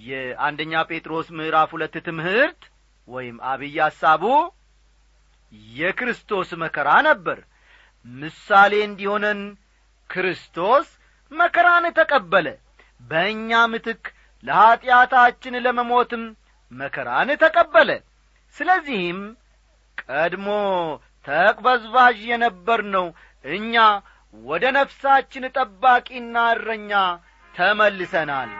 የአንደኛ 0.04 0.74
ጴጥሮስ 0.90 1.28
ምዕራፍ 1.38 1.70
ሁለት 1.74 1.96
ትምህርት 2.06 2.60
ወይም 3.08 3.36
አብይ 3.50 3.76
ሐሳቡ 3.82 4.22
የክርስቶስ 5.74 6.50
መከራ 6.62 6.90
ነበር። 7.08 7.38
ምሳሌ 8.06 8.72
እንዲሆነን 8.86 9.40
ክርስቶስ 10.10 10.88
መከራን 11.32 11.84
ተቀበለ 11.98 12.48
በእኛ 13.00 13.50
ምትክ 13.72 14.04
ለኀጢአታችን 14.44 15.54
ለመሞትም 15.64 16.24
መከራን 16.72 17.30
ተቀበለ። 17.42 17.90
ስለዚህም 18.56 19.20
ቀድሞ 20.02 20.48
ተቅበዝባዥ 21.24 22.18
የነበርነው 22.30 23.06
እኛ 23.44 23.74
ወደ 24.34 24.64
ነፍሳችን 24.76 25.44
ጠባቂና 25.56 26.36
እረኛ 26.54 26.92
ተመልሰናል 27.54 28.50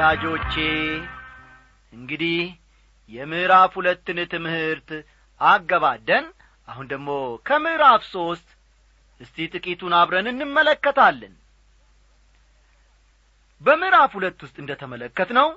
ወዳጆቼ 0.00 0.54
እንግዲህ 1.92 2.40
የምዕራፍ 3.10 3.72
ሁለትን 3.78 4.18
ትምህርት 4.32 4.90
አገባደን 5.40 6.26
አሁን 6.68 6.86
ደግሞ 6.90 7.08
ከምዕራፍ 7.46 8.02
ሦስት 8.10 8.48
እስቲ 9.20 9.46
ጥቂቱን 9.52 9.94
አብረን 10.00 10.28
እንመለከታለን። 10.32 11.34
በምዕራፍ 13.62 14.14
ሁለት 14.18 14.38
ውስጥ 14.46 14.56
እንደ 14.62 14.76
ተመለከት 14.82 15.32
ነው 15.38 15.48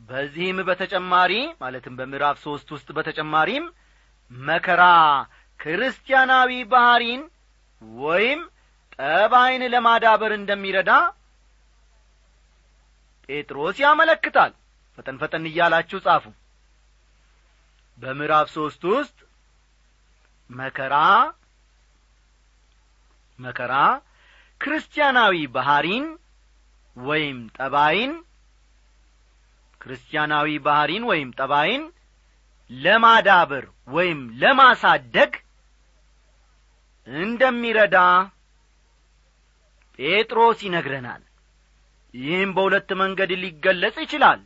በዚህም 0.00 0.60
በተጨማሪ 0.70 1.32
ማለትም 1.60 1.98
በምዕራፍ 2.00 2.38
ሦስት 2.46 2.70
ውስጥ 2.76 2.88
በተጨማሪም 2.98 3.66
መከራ 4.30 4.84
ክርስቲያናዊ 5.60 6.62
ባሕሪን 6.72 7.24
ወይም 8.02 8.40
ጠባይን 8.94 9.64
ለማዳበር 9.74 10.34
እንደሚረዳ 10.38 10.92
ጴጥሮስ 13.28 13.76
ያመለክታል። 13.84 14.52
ፈጠን 14.98 15.16
ፈጠን 15.22 15.44
እያላችሁ 15.50 15.98
ጻፉ። 16.06 16.24
በምዕራፍ 17.98 18.46
ሦስት 18.54 18.82
ውስጥ 18.92 19.16
መከራ 20.50 20.94
መከራ 23.38 23.74
ክርስቲያናዊ 24.60 25.36
ባሕሪን 25.54 26.04
ወይም 26.96 27.38
ጠባይን 27.56 28.12
ክርስቲያናዊ 29.80 30.48
ባሕሪን 30.66 31.04
ወይም 31.10 31.30
ጠባይን 31.38 31.82
ለማዳበር 32.70 33.64
ወይም 33.88 34.20
ለማሳደግ 34.42 35.32
እንደሚረዳ 37.08 37.96
ጴጥሮስ 39.98 40.58
ይነግረናል 40.66 41.22
ይህም 42.14 42.50
በሁለት 42.56 42.90
መንገድ 43.00 43.30
ሊገለጽ 43.42 43.96
ይችላል። 44.04 44.40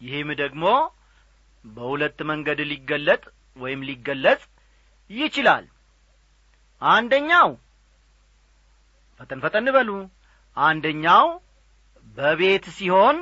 ይህም 0.00 0.28
ደግሞ 0.40 0.64
በሁለት 1.64 2.18
መንገድ 2.30 2.58
ሊገለጥ 2.70 3.22
ወይም 3.56 3.80
ሊገለጽ 3.88 4.42
ይችላል። 5.10 5.64
አንደኛው 6.82 7.48
ፈጠን 9.20 9.40
ፈጠን 9.44 9.68
በሉ። 9.76 9.90
አንደኛው 10.56 11.26
በቤት 12.16 12.64
ሲሆን 12.76 13.16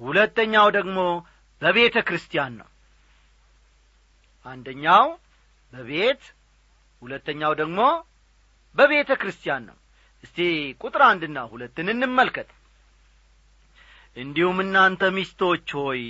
ሁለተኛው 0.00 0.66
ደግሞ 0.76 0.98
በቤተ 1.62 1.96
ክርስቲያን 2.08 2.52
ነው። 2.60 2.68
አንደኛው 4.46 5.06
በቤት 5.72 6.22
ሁለተኛው 7.02 7.52
ደግሞ 7.60 7.80
በቤተ 8.76 9.10
ክርስቲያን 9.20 9.62
ነው 9.68 9.76
እስቲ 10.24 10.38
ቁጥር 10.80 11.02
አንድና 11.08 11.38
ሁለትን 11.52 11.88
እንመልከት። 11.94 12.48
እንዲሁም 14.16 14.58
እናንተ 14.64 15.02
ሚስቶች 15.16 15.68
ሆይ 15.80 16.02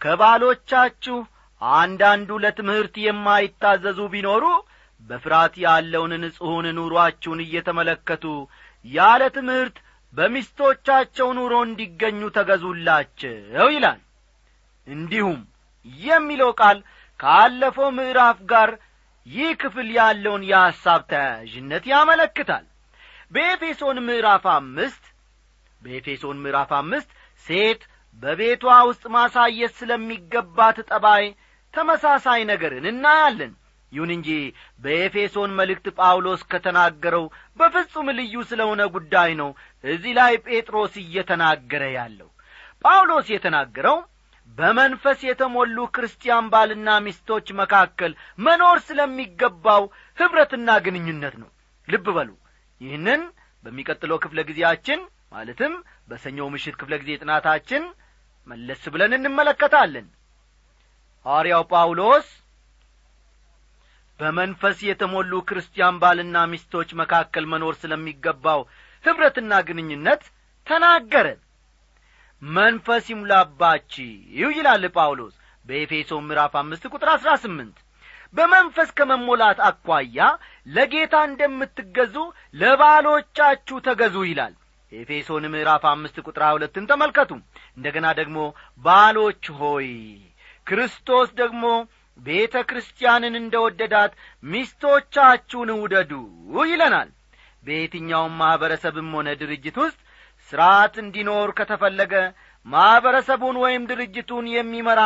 ከባሎቻችሁ 0.00 1.18
አንዳንዱ 1.62 2.30
ለትምህርት 2.44 2.94
የማይታዘዙ 3.04 3.98
ቢኖሩ 4.14 4.44
በፍርሃት 5.02 5.54
ያለውን 5.64 6.12
ንጹሑን 6.22 6.66
ኑሮአችሁን 6.78 7.40
እየተመለከቱ 7.44 8.24
ያለ 8.84 9.22
ትምህርት 9.36 9.76
በሚስቶቻቸው 10.14 11.28
ኑሮ 11.38 11.54
እንዲገኙ 11.66 12.20
ተገዙላቸው 12.36 13.68
ይላል። 13.74 14.00
እንዲሁም 14.86 15.40
የሚለው 16.00 16.50
ቃል 16.60 16.78
ካለፈው 17.20 17.88
ምዕራፍ 17.98 18.38
ጋር 18.52 18.70
ይህ 19.26 19.50
ክፍል 19.60 19.88
ያለውን 19.98 20.42
የሐሳብ 20.50 21.00
ተያያዥነት 21.10 21.84
ያመለክታል 21.92 22.64
በኤፌሶን 23.30 23.98
ምዕራፍ 24.06 24.44
አምስት 24.52 25.04
በኤፌሶን 25.82 26.38
ምዕራፍ 26.44 26.70
አምስት 26.78 27.10
ሴት 27.44 27.80
በቤቷ 28.18 28.74
ውስጥ 28.88 29.04
ማሳየት 29.14 29.72
ስለሚገባት 29.80 30.76
ጠባይ 30.90 31.24
ተመሳሳይ 31.74 32.40
ነገርን 32.50 32.86
እናያለን። 32.92 33.52
ይሁን 33.92 34.10
እንጂ 34.14 34.28
በኤፌሶን 34.84 35.50
መልእክት 35.58 35.86
ጳውሎስ 35.98 36.40
ከተናገረው 36.52 37.24
በፍጹም 37.58 38.08
ልዩ 38.18 38.34
ስለሆነ 38.50 38.82
ጉዳይ 38.94 39.30
ነው 39.40 39.50
እዚህ 39.84 40.12
ላይ 40.18 40.32
ጴጥሮስ 40.46 40.94
እየተናገረ 41.02 41.82
ያለው። 41.98 42.30
ጳውሎስ 42.84 43.26
የተናገረው 43.34 43.98
በመንፈስ 44.48 45.20
የተሞሉ 45.28 45.78
ክርስቲያን 45.94 46.50
ባልና 46.52 46.88
ሚስቶች 47.06 47.46
መካከል 47.60 48.12
መኖር 48.38 48.78
ስለሚገባው 48.88 49.84
ኅብረትና 50.18 50.78
ግንኙነት 50.86 51.34
ነው። 51.42 51.50
ልብ 51.88 52.06
በሉ 52.16 52.30
ይህንን 52.80 53.22
በሚቀጥለው 53.64 54.18
ክፍለ 54.24 54.40
ጊዜያችን 54.48 55.00
ማለትም 55.32 55.72
በሰኞው 56.08 56.48
ምሽት 56.54 56.74
ክፍለ 56.80 56.94
ጊዜ 57.02 57.12
ጥናታችን 57.22 57.84
መለስ 58.46 58.82
ብለን 58.94 59.12
እንመለከታለን። 59.16 60.06
ሐዋርያው 61.26 61.62
ጳውሎስ 61.72 62.26
በመንፈስ 64.20 64.78
የተሞሉ 64.86 65.32
ክርስቲያን 65.48 65.96
ባልና 66.02 66.36
ሚስቶች 66.52 66.90
መካከል 67.00 67.44
መኖር 67.52 67.74
ስለሚገባው 67.80 68.60
ኅብረትና 69.04 69.52
ግንኙነት 69.68 70.22
ተናገረ። 70.66 71.26
መንፈስ 72.42 73.04
ይሙላባችሁ 73.12 74.06
ይላል 74.56 74.84
ጳውሎስ 74.96 75.34
በኤፌሶ 75.64 76.18
ምዕራፍ 76.24 76.54
አምስት 76.60 76.84
ቁጥር 76.92 77.08
አሥራ 77.14 77.30
ስምንት 77.44 77.76
በመንፈስ 78.34 78.88
ከመሞላት 78.98 79.58
አኳያ 79.68 80.18
ለጌታ 80.66 81.16
እንደምትገዙ 81.28 82.14
ለባሎቻችሁ 82.54 83.76
ተገዙ 83.86 84.16
ይላል። 84.28 84.54
ኤፌሶን 84.92 85.44
ምዕራፍ 85.52 85.84
አምስት 85.90 86.16
ቁጥር 86.26 86.42
ሁለትን 86.54 86.84
ተመልከቱ። 86.90 87.30
እንደ 87.76 87.86
ገና 87.96 88.06
ደግሞ 88.20 88.38
ባሎች 88.84 89.44
ሆይ 89.58 89.88
ክርስቶስ 90.66 91.28
ደግሞ 91.40 91.64
ቤተ 92.18 92.56
ክርስቲያንን 92.68 93.34
እንደ 93.40 93.54
ወደዳት 93.64 94.12
ሚስቶቻችሁን 94.42 95.70
ውደዱ 95.76 96.12
ይለናል። 96.66 97.08
በየትኛውም 97.64 98.34
ማኅበረሰብም 98.40 99.08
ሆነ 99.16 99.28
ድርጅት 99.40 99.76
ውስጥ 99.82 99.98
ሥርዓት 100.52 100.94
እንዲኖር 101.02 101.48
ከተፈለገ 101.58 102.14
ማኅበረሰቡን 102.66 103.56
ወይም 103.64 103.82
ድርጅቱን 103.90 104.46
የሚመራ 104.52 105.00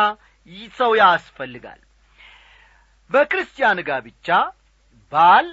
ሰው 0.77 0.91
ያስፈልጋል 0.99 1.79
በክርስቲያን 3.11 3.79
ጋብቻ 3.87 4.27
ባል 5.11 5.47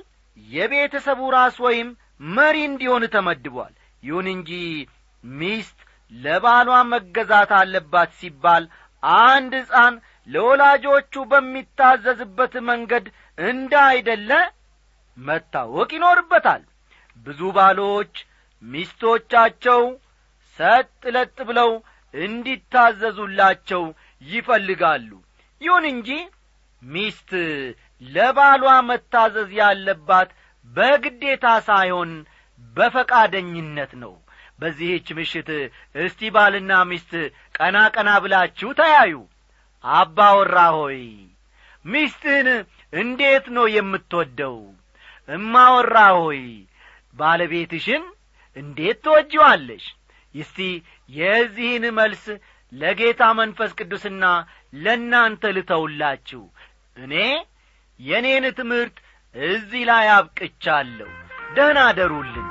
የቤተሰቡ 0.48 1.20
ራስ 1.34 1.56
ወይም 1.66 1.88
መሪ 2.36 2.56
እንዲሆን 2.68 3.04
ተመድቧል። 3.14 3.72
ይሁን 4.02 4.26
እንጂ 4.34 4.50
ሚስት 5.24 5.78
ለባሏ 6.12 6.68
መገዛት 6.92 7.50
አለባት 7.58 8.10
ሲባል 8.20 8.64
አንድ 9.24 9.52
ሕፃን 9.60 9.94
ለወላጆቹ 10.28 11.14
በሚታዘዝበት 11.30 12.54
መንገድ 12.70 13.06
እንዳይደለ 13.38 14.30
መታወቅ 15.18 15.90
ይኖርበታል። 15.96 16.62
ብዙ 17.26 17.40
ባሎች 17.56 18.14
ሚስቶቻቸው 18.62 19.82
ሰጥ 20.58 20.86
ለጥ 21.16 21.36
ብለው 21.48 21.70
እንዲታዘዙላቸው 22.14 23.82
ይፈልጋሉ። 24.22 25.10
ይሁን 25.60 25.84
እንጂ 25.92 26.08
ሚስት 26.82 27.30
ለባሏ 28.06 28.64
መታዘዝ 28.88 29.50
ያለባት 29.60 30.30
በግዴታ 30.68 31.46
ሳይሆን 31.68 32.10
በፈቃደኝነት 32.76 33.92
ነው። 34.02 34.14
በዚህች 34.60 35.08
ምሽት 35.18 35.48
እስቲ 36.02 36.30
ባልና 36.34 36.72
ሚስት 36.90 37.12
ቀና 37.56 37.76
ቀና 37.94 38.10
ብላችሁ 38.22 38.70
ተያዩ። 38.78 39.14
አባወራ 39.84 40.56
ሆይ 40.76 41.00
ሚስትህን 41.84 42.48
እንዴት 42.92 43.46
ነው 43.56 43.66
የምትወደው? 43.74 44.56
እማወራ 45.28 45.96
ሆይ 46.18 46.42
ባለቤትሽን 47.14 48.02
እንዴት 48.56 48.98
ትወጂዋለሽ? 49.04 49.84
እስቲ 50.34 50.58
የዚህን 51.10 51.84
መልስ 51.98 52.24
ለጌታ 52.72 53.22
መንፈስ 53.38 53.70
ቅዱስና 53.78 54.24
ለእናንተ 54.76 55.42
ልተውላችሁ 55.56 56.42
እኔ 56.98 57.14
የእኔን 58.00 58.46
ትምህርት 58.58 58.96
እዚህ 59.34 59.82
ላይ 59.90 60.06
አብቅቻለሁ። 60.14 61.10
ደህና 61.54 61.78
አደሩልን 61.88 62.47